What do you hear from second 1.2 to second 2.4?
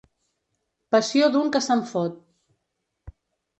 d'un que se'n fot.